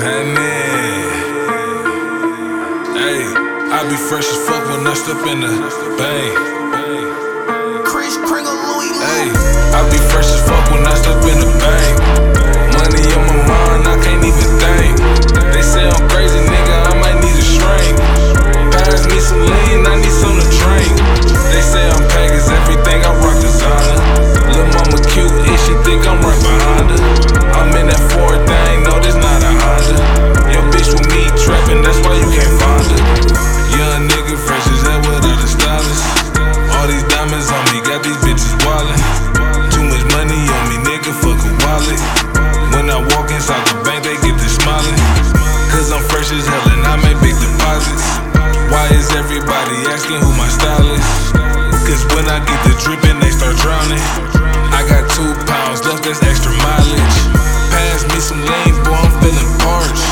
happening? 0.00 1.10
Hey, 2.96 3.20
I 3.72 3.88
be 3.88 3.96
fresh 3.96 4.28
as 4.28 4.40
fuck 4.48 4.64
when 4.68 4.86
I 4.86 4.94
step 4.94 5.20
in 5.26 5.40
the 5.40 5.52
bank. 5.98 7.84
Chris 7.84 8.16
Cringo, 8.18 8.50
Louis 8.50 8.90
Hey, 8.98 9.59
Fresh 46.30 46.46
hell 46.46 46.62
and 46.70 46.86
I 46.86 46.94
make 47.02 47.18
big 47.18 47.34
deposits. 47.42 48.06
Why 48.70 48.86
is 48.94 49.10
everybody 49.18 49.82
asking 49.90 50.22
who 50.22 50.30
my 50.38 50.46
style 50.46 50.86
is? 50.94 51.02
Cause 51.82 52.06
when 52.14 52.30
I 52.30 52.38
get 52.46 52.54
the 52.62 52.70
drippin', 52.78 53.18
they 53.18 53.34
start 53.34 53.58
drowning. 53.58 53.98
I 54.70 54.86
got 54.86 55.10
two 55.10 55.26
pounds 55.50 55.82
left, 55.82 56.06
that's 56.06 56.22
extra 56.22 56.54
mileage. 56.54 57.18
Pass 57.74 58.06
me 58.14 58.22
some 58.22 58.38
lean, 58.46 58.78
boy, 58.86 58.94
I'm 58.94 59.10
feeling 59.18 59.50
parched. 59.58 60.06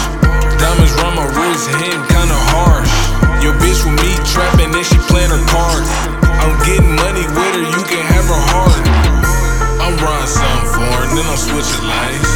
Diamonds 0.59 0.91
round 0.99 1.23
my 1.23 1.27
wrist, 1.39 1.71
hitting 1.79 2.03
kinda 2.11 2.39
harsh. 2.51 2.91
Your 3.39 3.55
bitch 3.63 3.87
with 3.87 3.95
me 4.03 4.19
trapping, 4.27 4.75
and 4.75 4.83
she 4.83 4.99
playing 5.07 5.31
her 5.31 5.45
cards. 5.55 5.87
I'm 6.43 6.59
getting 6.67 6.99
money 6.99 7.31
with 7.31 7.53
her, 7.63 7.67
you 7.79 7.83
can 7.87 8.03
have 8.03 8.27
her 8.27 8.43
heart. 8.59 8.83
I'm 9.79 9.95
riding 10.03 10.27
something 10.27 10.83
foreign, 10.83 11.15
then 11.15 11.31
I'm 11.31 11.39
switching 11.39 11.87
lanes. 11.87 12.33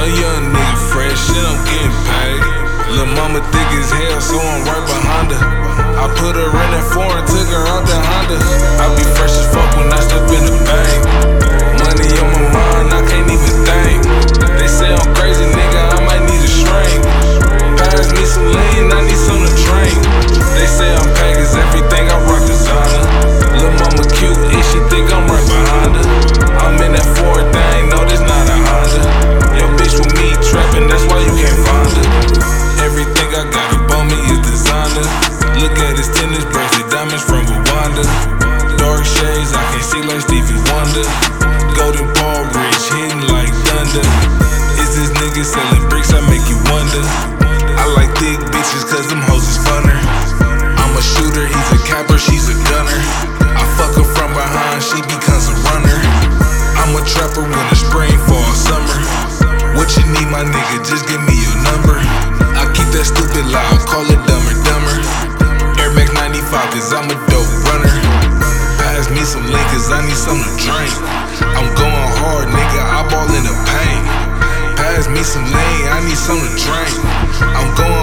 A 0.00 0.08
young 0.24 0.56
nigga 0.56 0.76
fresh, 0.88 1.20
shit, 1.20 1.44
I'm 1.44 1.60
getting 1.68 1.96
paid. 2.08 2.45
Lil' 2.90 3.06
mama 3.18 3.40
thick 3.50 3.70
as 3.74 3.90
hell, 3.90 4.20
so 4.20 4.38
I'm 4.38 4.62
right 4.62 4.86
behind 4.86 5.32
her. 5.32 5.42
I 5.96 6.06
put 6.20 6.36
her 6.36 6.46
in 6.46 6.70
that 6.70 6.86
foreign, 6.94 7.24
took 7.26 7.48
her 7.50 7.64
out 7.66 7.82
the 7.86 7.98
Honda. 7.98 8.38
I 8.78 8.86
be 8.94 9.02
fresh 9.16 9.34
as 9.34 9.55
bricks? 45.96 46.12
I 46.12 46.20
make 46.28 46.44
you 46.52 46.60
wonder. 46.68 47.00
I 47.80 47.88
like 47.96 48.12
thick 48.20 48.36
bitches, 48.52 48.84
cause 48.84 49.08
them 49.08 49.24
hoes 49.24 49.48
is 49.48 49.56
funner. 49.64 49.96
I'm 50.76 50.92
a 50.92 51.00
shooter, 51.00 51.48
he's 51.48 51.70
a 51.72 51.80
capper, 51.88 52.20
she's 52.20 52.52
a 52.52 52.56
gunner. 52.68 53.00
I 53.40 53.64
fuck 53.80 53.96
her 53.96 54.04
from 54.04 54.36
behind, 54.36 54.84
she 54.84 55.00
becomes 55.08 55.48
a 55.48 55.56
runner. 55.72 55.96
I'm 56.76 56.92
a 56.92 57.02
trapper, 57.08 57.48
winter, 57.48 57.78
spring, 57.80 58.12
fall, 58.28 58.52
summer. 58.52 59.00
What 59.72 59.88
you 59.96 60.04
need, 60.12 60.28
my 60.28 60.44
nigga? 60.44 60.84
Just 60.84 61.08
give 61.08 61.20
me 61.24 61.32
your 61.32 61.56
number. 61.64 61.96
I 61.96 62.68
keep 62.76 62.88
that 62.92 63.08
stupid 63.08 63.48
loud, 63.48 63.80
call 63.88 64.04
it 64.04 64.20
dumber, 64.28 64.52
dumber. 64.68 64.96
Air 65.80 65.96
Max 65.96 66.12
95, 66.12 66.76
cause 66.76 66.92
I'm 66.92 67.08
a 67.08 67.16
dope 67.32 67.52
runner. 67.72 67.96
Pass 68.84 69.08
me 69.08 69.24
some 69.24 69.48
lean, 69.48 69.64
cause 69.72 69.88
I 69.88 70.04
need 70.04 70.16
something 70.16 70.44
to 70.44 70.54
drink. 70.60 70.92
I'm 71.56 71.68
going 71.72 72.10
hard, 72.20 72.52
nigga, 72.52 72.80
I 72.84 73.00
ball 73.08 73.28
in 73.32 73.44
the 73.48 73.56
paint. 73.64 74.35
Pass 74.86 75.08
me 75.08 75.20
some 75.24 75.42
lean, 75.42 75.88
I 75.90 75.98
need 76.06 76.16
something 76.16 76.46
to 76.46 76.62
drink. 76.62 76.94
I'm 77.42 77.74
going 77.74 77.95